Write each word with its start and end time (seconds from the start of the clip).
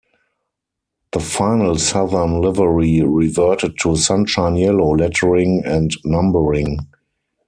The 1.11 1.19
final 1.19 1.77
Southern 1.77 2.41
livery 2.41 3.03
reverted 3.03 3.77
to 3.81 3.95
'Sunshine 3.95 4.55
Yellow' 4.55 4.95
lettering 4.95 5.61
and 5.63 5.91
numbering. 6.03 6.79